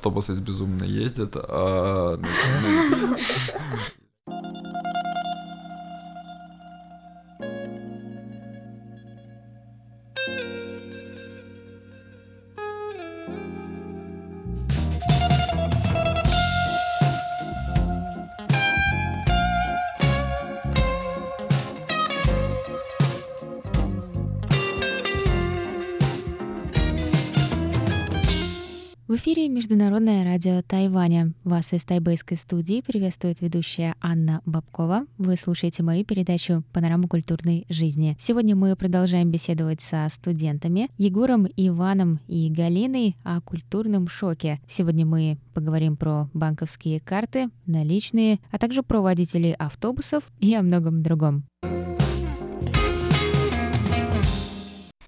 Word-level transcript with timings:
автобусы 0.00 0.32
безумно 0.34 0.84
ездят, 0.84 1.36
а... 1.36 2.18
В 29.10 29.16
эфире 29.16 29.48
Международное 29.48 30.22
радио 30.22 30.62
Тайваня. 30.62 31.32
Вас 31.42 31.72
из 31.72 31.82
тайбэйской 31.82 32.36
студии 32.36 32.80
приветствует 32.80 33.40
ведущая 33.40 33.96
Анна 34.00 34.40
Бабкова. 34.46 35.04
Вы 35.18 35.34
слушаете 35.34 35.82
мою 35.82 36.04
передачу 36.04 36.62
«Панорама 36.72 37.08
культурной 37.08 37.66
жизни». 37.68 38.16
Сегодня 38.20 38.54
мы 38.54 38.76
продолжаем 38.76 39.32
беседовать 39.32 39.80
со 39.80 40.06
студентами 40.10 40.90
Егором, 40.96 41.48
Иваном 41.56 42.20
и 42.28 42.48
Галиной 42.50 43.16
о 43.24 43.40
культурном 43.40 44.06
шоке. 44.06 44.60
Сегодня 44.68 45.04
мы 45.04 45.38
поговорим 45.54 45.96
про 45.96 46.30
банковские 46.32 47.00
карты, 47.00 47.48
наличные, 47.66 48.38
а 48.52 48.58
также 48.58 48.84
про 48.84 49.00
водителей 49.00 49.54
автобусов 49.54 50.22
и 50.38 50.54
о 50.54 50.62
многом 50.62 51.02
другом. 51.02 51.42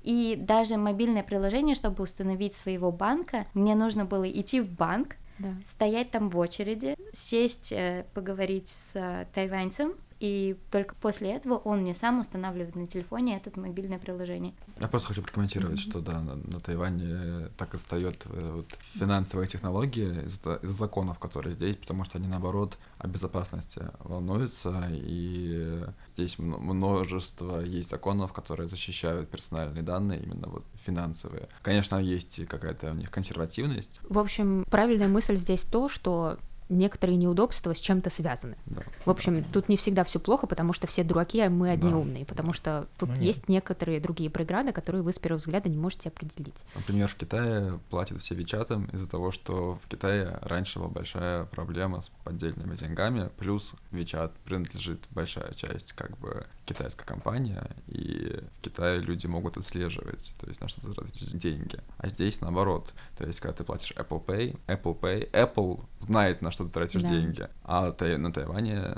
И 0.03 0.37
даже 0.39 0.77
мобильное 0.77 1.23
приложение, 1.23 1.75
чтобы 1.75 2.03
установить 2.05 2.55
своего 2.55 2.91
банка, 2.93 3.47
мне 3.55 3.75
нужно 3.75 4.05
было 4.05 4.29
идти 4.29 4.61
в 4.61 4.71
банк, 4.71 5.17
Да. 5.39 5.55
стоять 5.69 6.11
там 6.11 6.29
в 6.29 6.39
очереди, 6.39 6.95
сесть, 7.13 7.73
э, 7.73 8.05
поговорить 8.15 8.69
с 8.69 8.93
э, 8.95 9.27
тайваньцем, 9.35 9.95
и 10.23 10.57
только 10.71 10.95
после 10.95 11.33
этого 11.33 11.57
он 11.57 11.81
мне 11.81 11.97
сам 11.97 12.21
устанавливает 12.21 12.77
на 12.77 12.87
телефоне 12.87 13.37
это 13.45 13.59
мобильное 13.59 13.99
приложение. 13.99 14.55
Я 14.79 14.87
просто 14.87 15.09
хочу 15.09 15.21
прокомментировать, 15.21 15.81
что 15.81 16.01
да, 16.01 16.21
на, 16.21 16.37
на 16.37 16.61
Тайване 16.61 17.49
так 17.57 17.75
отстает 17.75 18.25
э, 18.27 18.53
вот, 18.55 18.67
финансовые 18.95 19.49
технологии 19.49 20.25
из-за 20.27 20.55
из 20.63 20.71
законов, 20.71 21.19
которые 21.19 21.55
здесь, 21.57 21.75
потому 21.75 22.05
что 22.05 22.19
они 22.19 22.29
наоборот 22.29 22.79
о 22.99 23.09
безопасности 23.09 23.83
волнуются, 23.99 24.89
и 24.93 25.83
здесь 26.15 26.39
мно- 26.39 26.59
множество 26.59 27.59
есть 27.59 27.91
законов, 27.91 28.33
которые 28.33 28.69
защищают 28.69 29.29
персональные 29.29 29.83
данные, 29.83 30.23
именно 30.23 30.47
вот 30.47 30.65
финансовые. 30.87 31.49
Конечно, 31.63 31.97
есть 31.97 32.47
какая-то 32.47 32.93
у 32.93 32.95
них 32.95 33.11
консервативность, 33.11 33.99
В 34.09 34.21
общем, 34.21 34.65
правильная 34.71 35.09
мысль 35.09 35.35
здесь 35.35 35.63
то, 35.63 35.89
что 35.89 36.39
некоторые 36.79 37.17
неудобства 37.17 37.75
с 37.75 37.79
чем-то 37.79 38.11
связаны. 38.11 38.57
да. 38.67 38.83
В 39.05 39.11
общем, 39.11 39.45
тут 39.45 39.69
не 39.69 39.77
всегда 39.77 40.05
все 40.05 40.19
плохо, 40.21 40.47
потому 40.47 40.73
что 40.73 40.87
все 40.87 41.05
дураки, 41.05 41.41
а 41.41 41.51
мы 41.51 41.71
одни 41.71 41.91
Да. 41.91 41.97
умные, 41.97 42.25
потому 42.25 42.53
что 42.53 42.87
тут 42.99 43.09
Ну, 43.11 43.15
нет. 43.17 43.25
есть 43.25 43.49
некоторые 43.49 44.01
другие 44.01 44.31
преграды, 44.31 44.73
которые 44.73 45.03
вы 45.03 45.13
с 45.13 45.19
первого 45.19 45.39
взгляда 45.41 45.69
не 45.69 45.77
можете 45.77 46.09
определить. 46.09 46.65
Например, 46.75 47.09
в 47.09 47.15
Китае 47.15 47.79
платят 47.91 48.21
все 48.21 48.35
Вичатом 48.35 48.87
из-за 48.87 49.09
того, 49.09 49.31
что 49.33 49.79
в 49.85 49.89
Китае 49.89 50.39
раньше 50.43 50.79
была 50.79 50.89
большая 50.89 51.45
проблема 51.45 52.01
с 52.01 52.11
поддельными 52.25 52.77
деньгами, 52.77 53.31
плюс 53.39 53.73
Вичат 53.91 54.33
принадлежит 54.45 55.01
большая 55.11 55.53
часть 55.55 55.93
как 55.93 56.17
бы 56.19 56.47
китайской 56.65 57.05
компании, 57.05 57.61
и 57.89 58.41
Китае 58.63 59.01
люди 59.01 59.27
могут 59.27 59.57
отслеживать, 59.57 60.33
то 60.41 60.47
есть 60.49 60.61
на 60.61 60.69
что 60.69 60.81
ты 60.81 60.93
тратишь 60.93 61.29
деньги. 61.33 61.79
А 61.99 62.09
здесь 62.09 62.41
наоборот, 62.41 62.95
то 63.19 63.27
есть 63.27 63.41
когда 63.41 63.55
ты 63.57 63.65
платишь 63.65 63.93
Apple 63.97 64.25
Pay, 64.25 64.59
Apple 64.67 64.99
Pay, 64.99 65.31
Apple 65.33 65.85
знает, 66.01 66.41
на 66.43 66.51
что 66.51 66.65
ты 66.65 66.71
тратишь 66.71 67.03
Да. 67.03 67.09
деньги, 67.13 67.49
а 67.65 67.87
на 68.19 68.33
Тайване 68.33 68.75
э, 68.75 68.97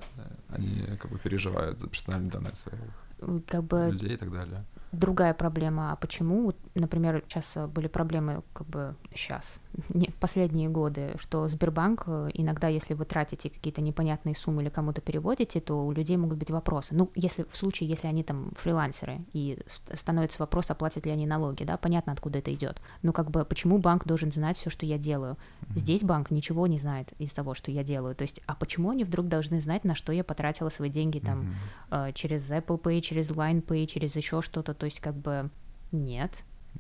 они 0.49 0.97
как 1.01 1.11
бы 1.11 1.19
переживают 1.19 1.81
за 1.81 1.89
персональные 1.89 2.31
данные 2.31 2.55
своих 2.55 3.45
Как 3.47 3.65
бы 3.65 3.89
людей 3.93 4.15
и 4.15 4.17
так 4.17 4.31
далее. 4.31 4.65
другая 4.93 5.35
проблема. 5.35 5.93
А 5.93 5.97
почему, 5.97 6.53
например, 6.75 7.25
сейчас 7.29 7.69
были 7.69 7.89
проблемы, 7.89 8.43
как 8.53 8.67
бы 8.69 8.95
сейчас, 9.15 9.59
не, 9.89 10.07
последние 10.21 10.69
годы, 10.69 11.15
что 11.19 11.49
Сбербанк 11.49 12.05
э, 12.07 12.31
иногда, 12.35 12.69
если 12.69 12.95
вы 12.95 13.05
тратите 13.05 13.51
какие-то 13.51 13.81
непонятные 13.81 14.35
суммы 14.35 14.63
или 14.63 14.69
кому-то 14.69 15.01
переводите, 15.01 15.61
то 15.61 15.85
у 15.85 15.93
людей 15.93 16.17
могут 16.17 16.39
быть 16.39 16.51
вопросы. 16.51 16.95
Ну, 16.95 17.11
если 17.15 17.45
в 17.51 17.57
случае, 17.57 17.89
если 17.89 18.07
они 18.07 18.23
там 18.23 18.53
фрилансеры, 18.57 19.21
и 19.33 19.59
ст- 19.67 19.99
становится 19.99 20.39
вопрос, 20.41 20.71
оплатят 20.71 21.07
ли 21.07 21.13
они 21.13 21.27
налоги, 21.27 21.65
да, 21.65 21.77
понятно, 21.77 22.13
откуда 22.13 22.39
это 22.39 22.53
идет. 22.53 22.81
Но 23.03 23.13
как 23.13 23.31
бы 23.31 23.45
почему 23.45 23.79
банк 23.79 24.07
должен 24.07 24.31
знать 24.33 24.57
все, 24.57 24.71
что 24.71 24.87
я 24.87 24.99
делаю? 24.99 25.37
Здесь 25.75 26.03
банк 26.03 26.31
ничего 26.31 26.67
не 26.67 26.79
знает 26.79 27.13
из 27.19 27.33
того, 27.33 27.55
что 27.55 27.71
я 27.71 27.83
делаю. 27.83 28.15
То 28.15 28.23
есть, 28.23 28.41
а 28.47 28.55
почему 28.55 28.91
они 28.91 29.05
вдруг 29.05 29.29
должны 29.29 29.61
знать, 29.61 29.85
на 29.85 29.95
что 29.95 30.13
я 30.13 30.25
потратила 30.25 30.69
свои 30.69 30.91
деньги 30.91 31.19
там 31.19 31.55
э, 31.91 32.13
через 32.15 32.51
Apple 32.51 32.81
Pay, 32.81 33.01
через 33.01 33.31
Line 33.31 33.63
Pay, 33.65 33.87
через 33.87 34.15
еще 34.17 34.43
что-то, 34.43 34.75
то 34.75 34.87
есть 34.87 35.01
как 35.01 35.17
бы 35.17 35.51
нет. 35.93 36.31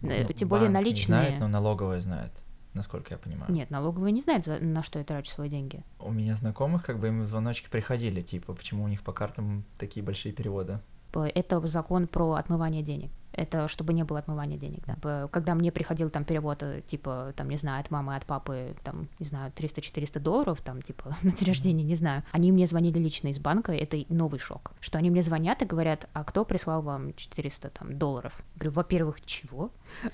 Э, 0.02 0.24
Ну, 0.26 0.32
Тем 0.32 0.48
более 0.48 0.68
банк 0.68 0.78
не 0.78 0.84
наличные. 0.84 1.04
знает, 1.06 1.40
но 1.40 1.48
налоговая 1.48 2.00
знает, 2.00 2.32
насколько 2.74 3.14
я 3.14 3.18
понимаю. 3.18 3.52
Нет, 3.52 3.70
налоговые 3.70 4.12
не 4.12 4.20
знают, 4.20 4.46
на 4.46 4.82
что 4.82 4.98
я 4.98 5.04
трачу 5.04 5.30
свои 5.30 5.48
деньги. 5.48 5.82
У 5.98 6.12
меня 6.12 6.36
знакомых, 6.36 6.84
как 6.84 6.98
бы 6.98 7.08
им 7.08 7.26
звоночки 7.26 7.68
приходили, 7.68 8.20
типа, 8.20 8.54
почему 8.54 8.84
у 8.84 8.88
них 8.88 9.02
по 9.02 9.12
картам 9.12 9.64
такие 9.78 10.04
большие 10.04 10.32
переводы. 10.32 10.80
Это 11.12 11.64
закон 11.66 12.08
про 12.08 12.32
отмывание 12.32 12.82
денег. 12.82 13.10
Это 13.36 13.68
чтобы 13.68 13.92
не 13.92 14.04
было 14.04 14.20
отмывания 14.20 14.56
денег, 14.56 14.84
да. 14.86 15.28
Когда 15.28 15.54
мне 15.54 15.72
приходил 15.72 16.10
там 16.10 16.24
перевод, 16.24 16.62
э, 16.62 16.82
типа, 16.86 17.32
там, 17.36 17.48
не 17.48 17.56
знаю, 17.56 17.80
от 17.80 17.90
мамы, 17.90 18.16
от 18.16 18.24
папы, 18.26 18.74
там, 18.84 19.08
не 19.18 19.26
знаю, 19.26 19.52
300-400 19.52 20.20
долларов, 20.20 20.60
там, 20.60 20.82
типа, 20.82 21.16
на 21.22 21.32
день 21.32 21.48
рождения, 21.48 21.84
не 21.84 21.96
знаю, 21.96 22.22
они 22.32 22.52
мне 22.52 22.66
звонили 22.66 22.98
лично 22.98 23.28
из 23.28 23.38
банка, 23.38 23.72
это 23.72 24.02
новый 24.08 24.38
шок, 24.38 24.72
что 24.80 24.98
они 24.98 25.10
мне 25.10 25.22
звонят 25.22 25.62
и 25.62 25.66
говорят, 25.66 26.08
а 26.12 26.24
кто 26.24 26.44
прислал 26.44 26.82
вам 26.82 27.14
400 27.14 27.70
там, 27.70 27.98
долларов? 27.98 28.42
Говорю, 28.56 28.70
во-первых, 28.72 29.24
чего? 29.24 29.70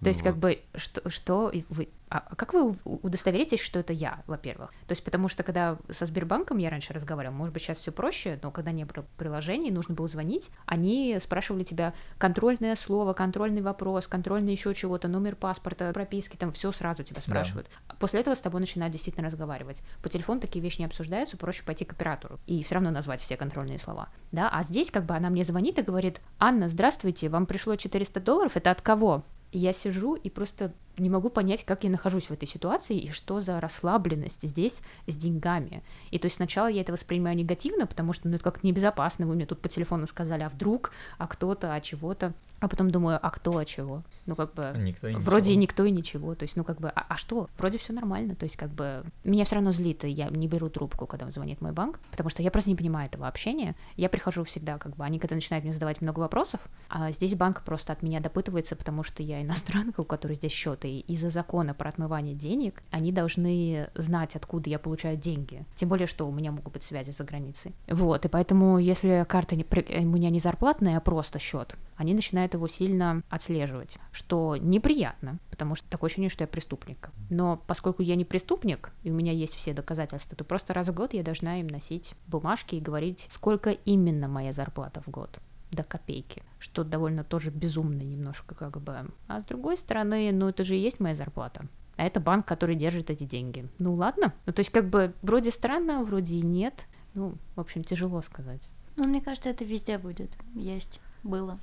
То 0.00 0.08
есть, 0.08 0.22
как 0.22 0.36
бы, 0.36 0.60
что, 0.74 1.52
вы, 1.68 1.88
а 2.12 2.34
как 2.36 2.52
вы 2.52 2.74
удостоверитесь, 2.84 3.60
что 3.60 3.78
это 3.78 3.92
я, 3.92 4.22
во-первых? 4.26 4.70
То 4.86 4.92
есть, 4.92 5.02
потому 5.02 5.28
что 5.28 5.42
когда 5.42 5.78
со 5.88 6.04
Сбербанком 6.04 6.58
я 6.58 6.68
раньше 6.68 6.92
разговаривала, 6.92 7.34
может 7.34 7.54
быть, 7.54 7.62
сейчас 7.62 7.78
все 7.78 7.90
проще, 7.90 8.38
но 8.42 8.50
когда 8.50 8.70
не 8.70 8.84
было 8.84 9.06
приложений, 9.16 9.70
нужно 9.70 9.94
было 9.94 10.08
звонить, 10.08 10.50
они 10.66 11.16
спрашивали 11.20 11.64
тебя 11.64 11.91
контрольное 12.18 12.74
слово, 12.76 13.12
контрольный 13.12 13.62
вопрос, 13.62 14.06
контрольный 14.06 14.52
еще 14.52 14.74
чего-то, 14.74 15.08
номер 15.08 15.36
паспорта, 15.36 15.92
прописки, 15.92 16.36
там 16.36 16.52
все 16.52 16.72
сразу 16.72 17.02
тебя 17.02 17.20
спрашивают. 17.20 17.68
После 17.98 18.20
этого 18.20 18.34
с 18.34 18.40
тобой 18.40 18.60
начинают 18.60 18.92
действительно 18.92 19.26
разговаривать. 19.26 19.82
По 20.02 20.08
телефону 20.08 20.40
такие 20.40 20.62
вещи 20.62 20.78
не 20.78 20.86
обсуждаются, 20.86 21.36
проще 21.36 21.62
пойти 21.64 21.84
к 21.84 21.92
оператору 21.92 22.38
и 22.46 22.62
все 22.62 22.74
равно 22.76 22.90
назвать 22.90 23.20
все 23.20 23.36
контрольные 23.36 23.78
слова. 23.78 24.08
Да, 24.30 24.48
а 24.48 24.62
здесь 24.62 24.90
как 24.90 25.04
бы 25.04 25.14
она 25.14 25.30
мне 25.30 25.44
звонит 25.44 25.78
и 25.78 25.82
говорит, 25.82 26.20
Анна, 26.38 26.68
здравствуйте, 26.68 27.28
вам 27.28 27.46
пришло 27.46 27.76
400 27.76 28.20
долларов, 28.20 28.56
это 28.56 28.70
от 28.70 28.80
кого? 28.80 29.24
Я 29.52 29.72
сижу 29.72 30.14
и 30.14 30.30
просто 30.30 30.72
не 30.98 31.10
могу 31.10 31.30
понять, 31.30 31.64
как 31.64 31.84
я 31.84 31.90
нахожусь 31.90 32.24
в 32.24 32.30
этой 32.30 32.46
ситуации 32.46 32.98
и 32.98 33.10
что 33.10 33.40
за 33.40 33.60
расслабленность 33.60 34.42
здесь 34.42 34.80
с 35.06 35.16
деньгами. 35.16 35.82
И 36.10 36.18
то 36.18 36.26
есть 36.26 36.36
сначала 36.36 36.66
я 36.66 36.82
это 36.82 36.92
воспринимаю 36.92 37.36
негативно, 37.36 37.86
потому 37.86 38.12
что 38.12 38.28
ну 38.28 38.34
это 38.34 38.44
как 38.44 38.62
небезопасно, 38.62 39.26
вы 39.26 39.34
мне 39.34 39.46
тут 39.46 39.60
по 39.60 39.68
телефону 39.68 40.06
сказали, 40.06 40.42
а 40.42 40.48
вдруг, 40.48 40.92
а 41.18 41.26
кто-то, 41.26 41.74
а 41.74 41.80
чего-то. 41.80 42.34
А 42.60 42.68
потом 42.68 42.90
думаю, 42.90 43.18
а 43.20 43.30
кто, 43.30 43.56
а 43.58 43.64
чего? 43.64 44.02
Ну 44.26 44.36
как 44.36 44.54
бы... 44.54 44.72
Никто 44.76 45.08
и 45.08 45.14
Вроде 45.14 45.50
ничего. 45.50 45.62
никто 45.62 45.84
и 45.84 45.90
ничего, 45.90 46.34
то 46.34 46.44
есть, 46.44 46.56
ну 46.56 46.62
как 46.64 46.80
бы, 46.80 46.88
а, 46.90 47.06
а 47.08 47.16
что? 47.16 47.48
Вроде 47.58 47.78
все 47.78 47.92
нормально, 47.92 48.36
то 48.36 48.44
есть 48.44 48.56
как 48.56 48.70
бы 48.70 49.04
меня 49.24 49.44
все 49.44 49.56
равно 49.56 49.72
злит, 49.72 50.04
и 50.04 50.10
я 50.10 50.28
не 50.28 50.46
беру 50.46 50.68
трубку, 50.68 51.06
когда 51.06 51.28
звонит 51.30 51.60
мой 51.60 51.72
банк, 51.72 51.98
потому 52.10 52.30
что 52.30 52.42
я 52.42 52.50
просто 52.50 52.70
не 52.70 52.76
понимаю 52.76 53.08
этого 53.08 53.26
общения. 53.26 53.74
Я 53.96 54.08
прихожу 54.08 54.44
всегда, 54.44 54.78
как 54.78 54.96
бы, 54.96 55.04
они 55.04 55.18
когда 55.18 55.34
начинают 55.34 55.64
мне 55.64 55.72
задавать 55.72 56.00
много 56.00 56.20
вопросов, 56.20 56.60
а 56.88 57.10
здесь 57.10 57.34
банк 57.34 57.62
просто 57.62 57.92
от 57.92 58.02
меня 58.02 58.20
допытывается, 58.20 58.76
потому 58.76 59.02
что 59.02 59.22
я 59.22 59.42
иностранка, 59.42 60.00
у 60.00 60.04
которой 60.04 60.34
здесь 60.34 60.52
счет, 60.52 60.81
и 60.88 61.00
из-за 61.00 61.30
закона 61.30 61.74
про 61.74 61.88
отмывание 61.88 62.34
денег 62.34 62.82
они 62.90 63.12
должны 63.12 63.88
знать, 63.94 64.36
откуда 64.36 64.70
я 64.70 64.78
получаю 64.78 65.16
деньги. 65.16 65.64
Тем 65.76 65.88
более, 65.88 66.06
что 66.06 66.26
у 66.26 66.32
меня 66.32 66.52
могут 66.52 66.72
быть 66.72 66.82
связи 66.82 67.10
за 67.10 67.24
границей. 67.24 67.74
Вот, 67.88 68.24
и 68.24 68.28
поэтому, 68.28 68.78
если 68.78 69.24
карта 69.28 69.56
не, 69.56 69.64
у 69.64 70.06
меня 70.06 70.30
не 70.30 70.38
зарплатная, 70.38 70.96
а 70.96 71.00
просто 71.00 71.38
счет, 71.38 71.76
они 71.96 72.14
начинают 72.14 72.54
его 72.54 72.68
сильно 72.68 73.22
отслеживать, 73.28 73.98
что 74.10 74.56
неприятно, 74.56 75.38
потому 75.50 75.74
что 75.74 75.88
такое 75.88 76.08
ощущение, 76.08 76.30
что 76.30 76.44
я 76.44 76.48
преступник. 76.48 77.10
Но 77.30 77.62
поскольку 77.66 78.02
я 78.02 78.16
не 78.16 78.24
преступник, 78.24 78.92
и 79.02 79.10
у 79.10 79.14
меня 79.14 79.32
есть 79.32 79.54
все 79.54 79.72
доказательства, 79.72 80.36
то 80.36 80.44
просто 80.44 80.74
раз 80.74 80.88
в 80.88 80.94
год 80.94 81.14
я 81.14 81.22
должна 81.22 81.60
им 81.60 81.66
носить 81.66 82.14
бумажки 82.26 82.74
и 82.74 82.80
говорить, 82.80 83.26
сколько 83.30 83.70
именно 83.70 84.28
моя 84.28 84.52
зарплата 84.52 85.00
в 85.00 85.10
год 85.10 85.40
до 85.72 85.82
копейки, 85.84 86.42
что 86.58 86.84
довольно 86.84 87.24
тоже 87.24 87.50
безумно 87.50 88.02
немножко 88.02 88.54
как 88.54 88.80
бы. 88.80 89.10
А 89.26 89.40
с 89.40 89.44
другой 89.44 89.76
стороны, 89.76 90.30
ну 90.32 90.48
это 90.48 90.64
же 90.64 90.76
и 90.76 90.80
есть 90.80 91.00
моя 91.00 91.14
зарплата. 91.14 91.66
А 91.96 92.04
это 92.04 92.20
банк, 92.20 92.46
который 92.46 92.76
держит 92.76 93.10
эти 93.10 93.24
деньги. 93.24 93.68
Ну 93.78 93.94
ладно. 93.94 94.32
Ну 94.46 94.52
то 94.52 94.60
есть 94.60 94.70
как 94.70 94.88
бы 94.88 95.14
вроде 95.22 95.50
странно, 95.50 96.04
вроде 96.04 96.36
и 96.36 96.42
нет. 96.42 96.86
Ну, 97.14 97.34
в 97.56 97.60
общем, 97.60 97.84
тяжело 97.84 98.22
сказать. 98.22 98.70
Ну, 98.96 99.04
мне 99.04 99.20
кажется, 99.20 99.50
это 99.50 99.64
везде 99.64 99.98
будет 99.98 100.36
есть. 100.54 101.00
Было. 101.22 101.58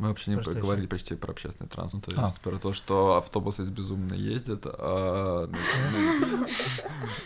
Мы 0.00 0.08
вообще 0.08 0.30
не 0.30 0.36
Про 0.36 0.44
что 0.44 0.52
ещё? 0.52 0.62
говорили 0.62 0.86
почти 0.86 1.14
про 1.14 1.32
общественный 1.32 1.68
транспорт, 1.68 2.06
то 2.06 2.12
А. 2.16 2.24
есть 2.28 2.40
про 2.40 2.58
то, 2.58 2.72
что 2.72 3.16
автобусы 3.16 3.64
безумно 3.64 4.14
ездят, 4.14 4.62
а 4.64 5.46
ну, 5.46 5.58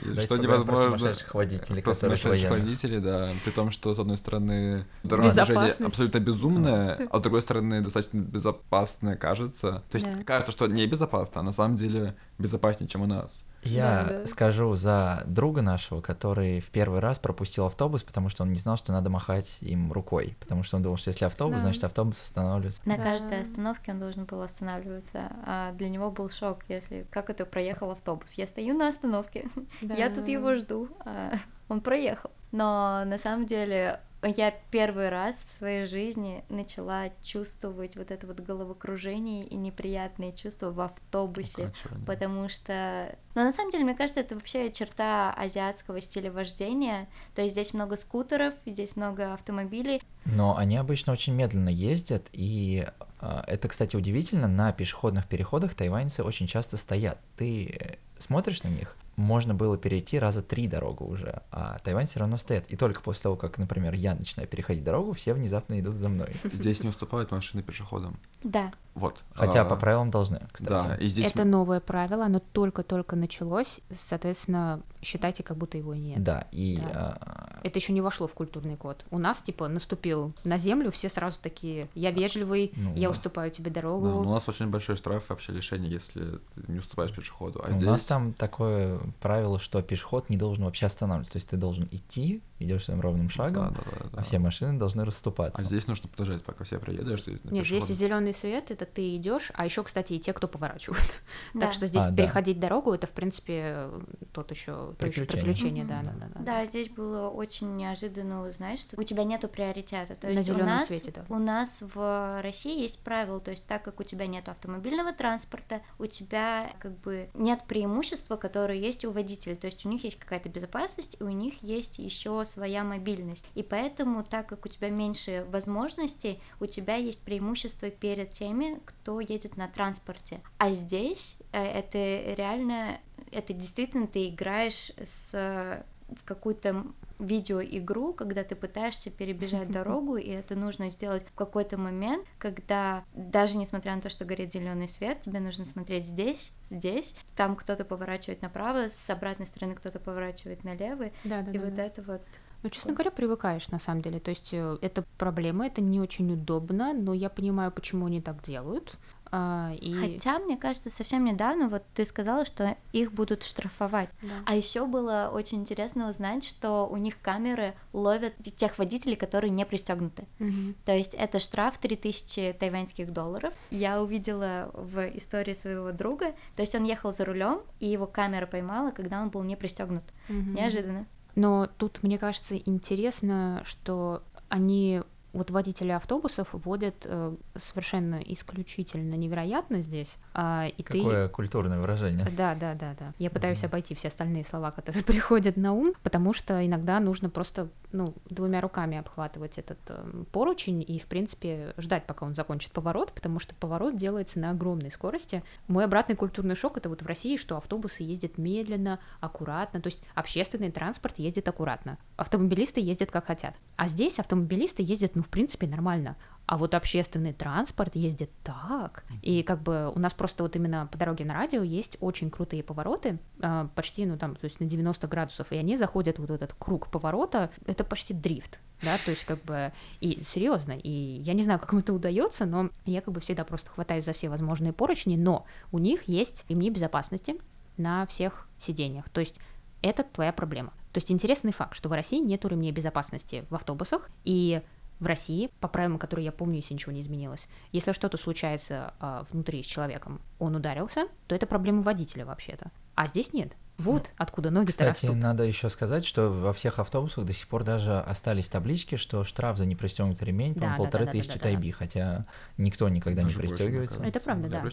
ну, 0.05 0.21
что 0.21 0.37
невозможно... 0.39 1.15
водителей, 1.33 1.83
Про 1.83 1.93
которые 1.93 2.51
водителей, 2.51 2.99
да. 2.99 3.31
При 3.45 3.53
том, 3.53 3.71
что, 3.71 3.95
с 3.95 3.99
одной 4.01 4.17
стороны, 4.17 4.87
дорожное 5.05 5.45
движение 5.47 5.87
абсолютно 5.87 6.19
безумное, 6.19 7.09
а 7.13 7.19
с 7.19 7.23
другой 7.23 7.43
стороны, 7.43 7.81
достаточно 7.81 8.19
безопасное 8.19 9.15
кажется. 9.15 9.85
То 9.93 9.95
есть 9.97 10.09
кажется, 10.25 10.51
что 10.51 10.67
небезопасно, 10.67 11.43
а 11.43 11.45
на 11.45 11.53
самом 11.53 11.77
деле 11.77 12.17
безопаснее, 12.39 12.89
чем 12.89 13.03
у 13.03 13.07
нас. 13.07 13.45
Я 13.65 14.05
Да, 14.09 14.19
да. 14.21 14.27
скажу 14.27 14.75
за 14.77 15.23
друга 15.27 15.63
нашего, 15.63 16.01
который 16.01 16.61
в 16.61 16.71
первый 16.71 17.01
раз 17.01 17.19
пропустил 17.19 17.67
автобус, 17.67 18.03
потому 18.03 18.29
что 18.29 18.43
он 18.43 18.53
не 18.53 18.59
знал, 18.59 18.77
что 18.77 18.93
надо 18.93 19.11
махать 19.11 19.59
им 19.61 19.93
рукой. 19.93 20.37
Потому 20.41 20.63
что 20.63 20.77
он 20.77 20.83
думал, 20.83 20.97
что 20.97 21.09
если 21.09 21.25
автобус, 21.25 21.57
Да. 21.57 21.61
значит 21.63 21.85
автобус 21.85 22.21
останавливается. 22.23 22.83
На 22.85 22.97
Да. 22.97 23.03
каждой 23.03 23.41
остановке 23.41 23.93
он 23.93 24.01
должен 24.01 24.25
был 24.25 24.43
останавливаться. 24.43 25.33
А 25.47 25.73
для 25.73 25.89
него 25.89 26.11
был 26.11 26.31
шок, 26.31 26.61
если 26.69 27.07
как 27.11 27.31
это 27.31 27.47
проехал 27.47 27.91
автобус. 27.91 28.33
Я 28.35 28.47
стою 28.47 28.77
на 28.77 28.89
остановке, 28.89 29.49
я 29.81 30.11
тут 30.11 30.29
его 30.29 30.55
жду, 30.57 30.89
а 31.05 31.33
он 31.69 31.81
проехал. 31.81 32.31
Но 32.53 33.03
на 33.05 33.19
самом 33.19 33.47
деле 33.47 34.01
я 34.27 34.55
первый 34.71 35.09
раз 35.09 35.45
в 35.47 35.53
своей 35.53 35.87
жизни 35.87 36.45
начала 36.49 37.11
чувствовать 37.23 37.97
вот 37.97 38.11
это 38.11 38.27
вот 38.27 38.41
головокружение 38.41 39.47
и 39.47 39.57
неприятные 39.57 40.33
чувства 40.33 40.71
в 40.71 40.81
автобусе. 40.81 41.67
Окончательно. 41.67 42.05
Потому 42.07 42.49
что... 42.49 43.19
Но 43.35 43.45
на 43.45 43.53
самом 43.53 43.71
деле, 43.71 43.85
мне 43.85 43.95
кажется, 43.95 44.21
это 44.21 44.35
вообще 44.35 44.71
черта 44.73 45.33
азиатского 45.35 46.01
стиля 46.01 46.31
вождения. 46.31 47.09
То 47.35 47.43
есть 47.43 47.55
здесь 47.55 47.75
много 47.75 47.97
скутеров, 47.97 48.55
здесь 48.67 48.97
много 48.97 49.35
автомобилей. 49.35 50.03
Но 50.25 50.57
они 50.57 50.77
обычно 50.77 51.13
очень 51.13 51.35
медленно 51.35 51.69
ездят, 51.69 52.29
и 52.33 52.87
а, 53.21 53.45
это, 53.47 53.69
кстати, 53.69 53.97
удивительно, 53.97 54.49
на 54.49 54.73
пешеходных 54.73 55.27
переходах 55.27 55.75
тайваньцы 55.75 56.23
очень 56.23 56.47
часто 56.47 56.77
стоят. 56.77 57.19
Ты 57.37 57.67
э, 57.67 57.95
смотришь 58.19 58.63
на 58.63 58.69
них, 58.69 58.97
можно 59.17 59.55
было 59.55 59.77
перейти 59.77 60.19
раза 60.19 60.43
три 60.43 60.67
дорогу 60.67 61.05
уже, 61.07 61.43
а 61.51 61.79
тайвань 61.85 62.07
все 62.07 62.21
равно 62.21 62.37
стоят. 62.37 62.67
И 62.69 62.77
только 62.77 63.01
после 63.01 63.25
того, 63.25 63.37
как, 63.37 63.59
например, 63.59 63.95
я 63.95 64.15
начинаю 64.15 64.49
переходить 64.49 64.85
дорогу, 64.85 65.13
все 65.13 65.35
внезапно 65.35 65.79
идут 65.81 65.97
за 65.97 66.09
мной. 66.09 66.33
Здесь 66.45 66.83
не 66.83 66.89
уступают 66.89 67.31
машины 67.31 67.63
пешеходам. 67.63 68.19
Да, 68.43 68.73
Вот. 68.95 69.23
Хотя 69.33 69.63
А, 69.63 69.65
по 69.65 69.77
правилам 69.77 70.11
должны, 70.11 70.41
кстати. 70.53 70.89
Да, 70.89 70.97
и 70.97 71.07
здесь... 71.07 71.31
Это 71.31 71.45
новое 71.45 71.81
правило, 71.81 72.27
оно 72.27 72.41
только-только 72.41 73.17
началось, 73.17 73.81
соответственно, 74.09 74.81
считайте, 75.03 75.43
как 75.43 75.57
будто 75.57 75.79
его 75.79 75.95
и 75.95 75.99
нет. 75.99 76.23
Да, 76.23 76.47
и 76.53 76.77
Да. 76.77 77.54
Это 77.65 77.79
еще 77.79 77.93
не 77.95 78.03
вошло 78.03 78.27
в 78.27 78.35
культурный 78.35 78.77
код. 78.77 79.05
У 79.11 79.19
нас, 79.19 79.41
типа, 79.41 79.69
наступил 79.69 80.33
на 80.45 80.59
землю, 80.59 80.91
все 80.93 81.09
сразу 81.09 81.39
такие, 81.43 81.89
я 81.95 82.11
вежливый, 82.11 82.73
Ну 82.77 82.95
я 82.95 83.09
да. 83.09 83.11
уступаю 83.13 83.51
тебе 83.51 83.71
Да, 83.71 83.81
дорогу. 83.81 84.07
но 84.07 84.21
у 84.21 84.35
нас 84.35 84.47
очень 84.49 84.67
большой 84.69 84.97
штраф 84.97 85.25
вообще 85.31 85.53
лишение, 85.53 85.91
если 85.91 86.21
ты 86.55 86.63
не 86.69 86.79
уступаешь 86.79 87.13
пешеходу. 87.13 87.63
А 87.67 87.71
у 87.71 87.73
здесь... 87.73 87.87
нас 87.87 88.03
там 88.03 88.35
такое 88.35 89.01
правило, 89.21 89.59
что 89.59 89.81
пешеход 89.81 90.29
не 90.29 90.37
должен 90.37 90.65
вообще 90.65 90.87
останавливаться. 90.87 91.33
То 91.33 91.37
есть 91.39 91.49
ты 91.49 91.57
должен 91.57 91.89
идти, 91.91 92.43
идешь 92.65 92.85
своим 92.85 93.01
ровным 93.01 93.29
шагом, 93.31 93.75
Да, 93.75 93.81
да, 93.85 93.91
да, 94.05 94.09
да. 94.11 94.19
а 94.21 94.23
все 94.23 94.39
машины 94.39 94.79
должны 94.79 95.05
расступаться. 95.05 95.63
А 95.63 95.65
здесь 95.65 95.87
нужно 95.87 96.09
подождать, 96.09 96.43
пока 96.43 96.65
все 96.65 96.79
проедешь. 96.79 97.23
Здесь 97.23 97.43
на 97.45 97.51
Нет, 97.51 97.65
здесь 97.67 97.85
пешеходном. 97.85 97.97
зеленый 97.99 98.35
свет, 98.35 98.71
это 98.71 98.85
ты 98.87 99.15
идешь, 99.17 99.51
а 99.55 99.65
еще, 99.65 99.83
кстати, 99.85 100.15
и 100.15 100.21
те, 100.21 100.33
кто 100.33 100.49
поворачивают. 100.49 101.21
да. 101.55 101.61
Так 101.61 101.75
что 101.75 101.87
здесь 101.87 102.03
А, 102.05 102.11
да. 102.11 102.23
переходить 102.25 102.59
дорогу, 102.59 102.93
это, 102.93 103.07
в 103.07 103.11
принципе, 103.13 103.89
тот 104.33 104.51
еще 104.51 104.95
то 104.99 105.07
еще 105.07 105.25
Приключение. 105.25 105.85
приключение, 105.85 105.85
да, 105.85 106.03
да, 106.03 106.13
да, 106.13 106.27
да. 106.35 106.41
Да, 106.45 106.67
здесь 106.67 106.89
было 106.91 107.29
очень 107.31 107.77
неожиданно 107.77 108.43
узнать, 108.49 108.81
что 108.81 109.01
у 109.01 109.05
тебя 109.05 109.25
нету 109.25 109.49
приоритета. 109.49 110.15
То 110.15 110.27
На 110.27 110.31
есть 110.33 110.49
у 110.51 110.55
зелёном 110.55 110.67
нас, 110.77 110.89
свете, 110.89 111.13
да. 111.15 111.25
у 111.29 111.39
нас 111.39 111.83
в 111.95 112.41
России 112.43 112.81
есть 112.81 113.01
правило, 113.01 113.41
то 113.41 113.51
есть 113.51 113.67
так 113.67 113.83
как 113.85 114.01
у 114.01 114.03
тебя 114.03 114.27
нет 114.27 114.49
автомобильного 114.49 115.13
транспорта, 115.13 115.81
у 115.99 116.07
тебя 116.07 116.71
как 116.81 116.97
бы 116.99 117.29
нет 117.35 117.61
преимущества, 117.69 118.37
которое 118.37 118.79
есть 118.79 119.05
у 119.05 119.11
водителей. 119.11 119.57
То 119.57 119.67
есть 119.67 119.85
у 119.85 119.89
них 119.89 120.05
есть 120.05 120.19
какая-то 120.19 120.49
безопасность, 120.49 121.17
и 121.21 121.23
у 121.23 121.29
них 121.29 121.63
есть 121.63 121.99
еще 121.99 122.45
своя 122.55 122.85
мобильность. 122.85 123.47
И 123.55 123.63
поэтому, 123.63 124.23
так 124.25 124.49
как 124.49 124.65
у 124.65 124.69
тебя 124.69 124.91
меньше 124.91 125.47
возможностей, 125.51 126.41
у 126.61 126.67
тебя 126.67 126.97
есть 126.97 127.23
преимущество 127.23 127.91
перед 127.91 128.31
теми, 128.31 128.81
кто 128.85 129.21
едет 129.21 129.57
на 129.57 129.69
транспорте. 129.69 130.41
А 130.59 130.73
здесь 130.73 131.37
э, 131.53 131.63
это 131.63 131.99
реально, 132.35 132.99
это 133.33 133.53
действительно 133.53 134.07
ты 134.07 134.29
играешь 134.29 134.93
с 135.03 135.85
в 136.09 136.25
какую-то 136.25 136.85
видеоигру, 137.19 138.13
когда 138.13 138.45
ты 138.45 138.55
пытаешься 138.57 139.11
перебежать 139.11 139.71
дорогу, 139.73 140.17
и 140.17 140.29
это 140.29 140.55
нужно 140.57 140.91
сделать 140.91 141.25
в 141.27 141.35
какой-то 141.35 141.79
момент, 141.79 142.27
когда 142.39 143.05
даже 143.15 143.57
несмотря 143.57 143.95
на 143.95 144.01
то, 144.01 144.09
что 144.09 144.25
горит 144.25 144.53
зеленый 144.53 144.89
свет, 144.89 145.21
тебе 145.21 145.41
нужно 145.41 145.65
смотреть 145.65 146.07
здесь, 146.07 146.53
здесь, 146.67 147.17
там 147.37 147.57
кто-то 147.57 147.85
поворачивает 147.85 148.43
направо, 148.43 148.89
с 148.89 149.11
обратной 149.11 149.47
стороны 149.47 149.75
кто-то 149.75 149.99
поворачивает 149.99 150.65
налево, 150.65 151.11
Да, 151.25 151.43
да, 151.43 151.51
и 151.51 151.59
да, 151.59 151.65
вот 151.65 151.75
да. 151.75 151.85
это 151.85 152.03
вот. 152.03 152.23
Ну, 152.65 152.71
честно 152.71 152.95
говоря, 152.95 153.11
привыкаешь 153.11 153.69
на 153.69 153.79
самом 153.79 154.01
деле. 154.01 154.21
То 154.21 154.31
есть 154.31 154.55
э, 154.55 154.79
это 154.81 155.05
проблема, 155.19 155.67
это 155.67 155.83
не 155.83 156.01
очень 156.01 156.33
удобно, 156.33 156.95
но 156.95 157.13
я 157.13 157.29
понимаю, 157.29 157.71
почему 157.71 158.07
они 158.07 158.23
так 158.23 158.43
делают. 158.43 158.97
А, 159.37 159.73
и... 159.81 159.93
Хотя, 159.95 160.39
мне 160.39 160.57
кажется, 160.57 160.91
совсем 160.91 161.25
недавно 161.25 161.69
вот 161.69 161.83
ты 161.93 162.07
сказала, 162.07 162.45
что 162.45 162.77
их 162.93 163.13
будут 163.13 163.43
штрафовать. 163.43 164.09
Да. 164.23 164.29
А 164.47 164.55
еще 164.55 164.87
было 164.87 165.29
очень 165.35 165.59
интересно 165.59 166.09
узнать, 166.09 166.45
что 166.45 166.87
у 166.87 166.97
них 166.97 167.21
камеры 167.21 167.75
ловят 167.93 168.35
тех 168.55 168.79
водителей, 168.79 169.17
которые 169.17 169.51
не 169.51 169.67
пристегнуты. 169.67 170.29
Мгм. 170.39 170.77
То 170.85 170.95
есть 170.97 171.15
это 171.15 171.41
штраф 171.41 171.79
3000 171.79 172.53
тайваньских 172.61 173.13
долларов. 173.13 173.53
Я 173.73 174.01
увидела 174.01 174.71
в 174.73 175.05
истории 175.17 175.55
своего 175.55 175.91
друга, 175.91 176.33
то 176.55 176.63
есть 176.63 176.77
он 176.77 176.85
ехал 176.85 177.13
за 177.13 177.25
рулем, 177.25 177.63
и 177.81 177.89
его 177.89 178.07
камера 178.07 178.47
поймала, 178.47 178.93
когда 178.93 179.21
он 179.21 179.31
был 179.31 179.43
не 179.43 179.57
пристегнут. 179.57 180.05
Мгм. 180.29 180.55
Неожиданно. 180.55 181.07
Но 181.35 181.67
тут, 181.77 182.05
мне 182.05 182.19
кажется, 182.19 182.57
интересно, 182.57 183.65
что 183.67 184.23
они, 184.49 185.03
вот 185.35 185.51
водители 185.51 185.91
автобусов 185.91 186.49
вводят 186.53 186.95
э, 187.05 187.35
совершенно 187.57 188.21
исключительно 188.25 189.15
невероятно 189.15 189.81
здесь, 189.81 190.17
а, 190.33 190.67
и 190.67 190.83
ты... 190.83 190.99
Какое 190.99 191.29
культурное 191.29 191.81
выражение. 191.81 192.25
Да, 192.37 192.55
да, 192.55 192.75
да, 192.75 192.95
да. 192.99 193.13
Я 193.19 193.31
пытаюсь 193.31 193.59
Мгм. 193.59 193.67
обойти 193.67 193.95
все 193.95 194.09
остальные 194.09 194.45
слова, 194.45 194.71
которые 194.71 195.03
приходят 195.05 195.57
на 195.57 195.73
ум, 195.73 195.93
потому 196.03 196.33
что 196.33 196.65
иногда 196.65 197.01
нужно 197.01 197.29
просто, 197.31 197.69
ну, 197.91 198.15
двумя 198.31 198.61
руками 198.61 198.97
обхватывать 198.97 199.59
этот 199.59 199.79
эм, 199.89 200.27
поручень 200.31 200.85
и, 200.87 201.01
в 201.01 201.07
принципе, 201.07 201.75
ждать, 201.79 202.07
пока 202.07 202.25
он 202.27 202.35
закончит 202.35 202.71
поворот, 202.71 203.13
потому 203.13 203.41
что 203.41 203.55
поворот 203.57 203.97
делается 203.97 204.39
на 204.39 204.51
огромной 204.51 204.93
скорости. 204.93 205.43
Мой 205.67 205.85
обратный 205.85 206.15
культурный 206.15 206.55
шок 206.55 206.77
это 206.77 206.89
вот 206.89 207.03
в 207.03 207.07
России, 207.07 207.37
что 207.37 207.57
автобусы 207.57 208.05
ездят 208.05 208.39
медленно, 208.39 209.01
аккуратно, 209.21 209.81
то 209.81 209.89
есть 209.89 210.01
общественный 210.15 210.71
транспорт 210.71 211.19
ездит 211.19 211.49
аккуратно, 211.49 211.99
автомобилисты 212.17 212.81
ездят 212.81 213.11
как 213.11 213.27
хотят, 213.27 213.57
а 213.77 213.89
здесь 213.89 214.21
автомобилисты 214.21 214.83
ездят, 214.83 215.17
ну, 215.17 215.24
в 215.25 215.31
принципе, 215.31 215.67
нормально. 215.67 216.17
А 216.47 216.59
вот 216.59 216.75
общественный 216.75 217.33
транспорт 217.33 217.97
ездит 217.97 218.31
так. 218.43 219.05
И 219.23 219.43
как 219.43 219.63
бы 219.63 219.91
у 219.95 219.99
нас 219.99 220.13
просто 220.13 220.43
вот 220.43 220.55
именно 220.57 220.87
по 220.93 220.99
дороге 220.99 221.25
на 221.25 221.33
радио 221.33 221.63
есть 221.63 221.97
очень 222.01 222.31
крутые 222.31 222.63
повороты, 222.63 223.19
а, 223.41 223.69
почти, 223.75 224.05
ну 224.05 224.19
там, 224.19 224.37
то 224.37 224.45
есть 224.45 224.61
на 224.61 224.67
90 224.67 225.07
градусов, 225.09 225.53
и 225.53 225.57
они 225.57 225.77
заходят 225.77 226.19
вот 226.19 226.29
в 226.29 226.33
этот 226.33 226.53
круг 226.55 226.89
поворота, 226.89 227.51
это 227.67 227.83
почти 227.83 228.13
дрифт, 228.13 228.61
да, 228.83 228.99
то 229.03 229.11
есть 229.11 229.25
как 229.25 229.43
бы, 229.45 229.73
и 230.01 230.23
серьезно, 230.23 230.73
и 230.73 230.91
я 230.91 231.33
не 231.33 231.43
знаю, 231.43 231.59
как 231.59 231.73
им 231.73 231.79
это 231.79 231.95
удается, 231.95 232.45
но 232.45 232.69
я 232.85 233.01
как 233.01 233.15
бы 233.15 233.21
всегда 233.23 233.45
просто 233.45 233.71
хватаюсь 233.71 234.05
за 234.05 234.13
все 234.13 234.29
возможные 234.29 234.75
поручни, 234.75 235.17
но 235.17 235.47
у 235.73 235.79
них 235.79 236.09
есть 236.09 236.45
ремни 236.51 236.69
безопасности 236.69 237.37
на 237.79 238.05
всех 238.07 238.49
сиденьях, 238.59 239.09
то 239.09 239.21
есть 239.21 239.39
это 239.81 240.03
твоя 240.03 240.33
проблема. 240.33 240.73
То 240.93 240.99
есть 240.99 241.11
интересный 241.11 241.53
факт, 241.53 241.75
что 241.75 241.89
в 241.89 241.93
России 241.93 242.21
нет 242.21 242.45
ремней 242.45 242.71
безопасности 242.71 243.45
в 243.51 243.55
автобусах, 243.55 244.09
и 244.25 244.63
в 245.01 245.07
России, 245.07 245.51
по 245.61 245.69
правилам, 245.69 245.99
которые 245.99 246.27
я 246.27 246.33
помню, 246.33 246.57
если 246.57 246.75
ничего 246.75 246.93
не 246.93 247.01
изменилось, 247.01 247.49
если 247.73 247.93
что-то 247.93 248.17
случается 248.17 248.95
а, 249.01 249.25
внутри 249.31 249.63
с 249.63 249.67
человеком, 249.67 250.21
он 250.39 250.57
ударился, 250.57 251.09
то 251.27 251.35
это 251.35 251.47
проблема 251.47 251.83
водителя 251.83 252.25
вообще-то. 252.25 252.71
А 252.95 253.07
здесь 253.07 253.33
нет. 253.33 253.53
Вот 253.77 254.11
откуда 254.17 254.51
ноги-то 254.51 254.71
Кстати, 254.71 255.07
растут. 255.07 255.21
надо 255.21 255.43
еще 255.43 255.69
сказать, 255.69 256.07
что 256.07 256.29
во 256.31 256.53
всех 256.53 256.79
автобусах 256.79 257.25
до 257.25 257.33
сих 257.33 257.49
пор 257.49 257.65
даже 257.65 257.99
остались 257.99 258.49
таблички, 258.49 258.95
что 258.95 259.25
штраф 259.25 259.59
за 259.59 259.67
непристегнутый 259.67 260.29
ремень, 260.29 260.55
Да, 260.55 260.61
по-моему, 260.61 260.77
да, 260.77 260.85
полторы 260.85 261.05
да, 261.07 261.11
да, 261.11 261.19
тысячи 261.19 261.29
да, 261.33 261.35
да. 261.35 261.41
тайби, 261.41 261.71
хотя 261.73 262.27
никто 262.57 262.89
никогда 262.89 263.23
не 263.23 263.27
Даже 263.29 263.39
мне 263.41 263.49
пристегивается. 263.49 264.05
Это 264.05 264.21
правда, 264.21 264.49
да. 264.49 264.65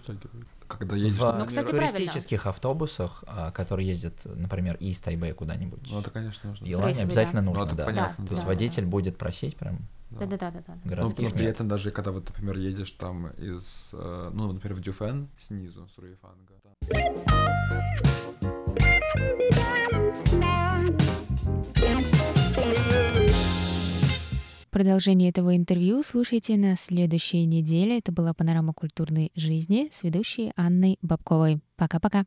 Когда 0.68 0.96
едешь, 0.96 1.18
В 1.18 1.32
Ну, 1.36 1.46
кстати, 1.48 1.72
туристических 1.72 2.46
автобусах, 2.46 3.24
а, 3.26 3.50
которые 3.52 3.88
ездят, 3.88 4.14
например, 4.24 4.76
из 4.76 5.02
Тайбэя 5.02 5.34
куда-нибудь, 5.34 5.90
ну 5.90 6.00
это, 6.02 6.12
конечно, 6.12 6.50
нужно. 6.52 6.64
Елане 6.66 7.02
обязательно 7.02 7.42
да. 7.42 7.48
нужно, 7.48 7.64
Ну, 7.64 7.68
это 7.70 7.76
да. 7.78 7.86
понятно, 7.86 8.26
То 8.28 8.32
есть 8.34 8.44
да, 8.44 8.48
водитель 8.50 8.86
будет 8.86 9.18
просить 9.18 9.58
прям 9.58 9.80
Да. 10.12 10.26
Да-да-да-да. 10.26 10.78
Ну, 10.84 10.90
городских 10.90 11.30
но 11.30 11.36
при 11.36 11.44
нет. 11.44 11.52
этом 11.52 11.68
даже 11.68 11.92
когда 11.92 12.12
вот, 12.12 12.28
например, 12.28 12.58
едешь 12.58 12.92
там 12.92 13.28
из, 13.38 13.90
э, 13.94 14.32
ну, 14.34 14.52
например, 14.52 14.78
в 14.78 14.82
Дюфен 14.82 15.30
снизу, 15.48 15.88
с 15.88 15.98
Руефанга, 15.98 16.54
там. 16.64 16.74
продолжение 24.82 25.30
этого 25.30 25.56
интервью 25.56 26.02
слушайте 26.02 26.58
на 26.58 26.76
следующей 26.76 27.46
неделе. 27.46 28.00
Это 28.00 28.12
была 28.12 28.34
«Панорама 28.34 28.74
культурной 28.74 29.32
жизни» 29.36 29.92
с 29.94 30.02
ведущей 30.02 30.54
Анной 30.56 30.98
Бабковой. 31.04 31.60
Пока-пока. 31.76 32.26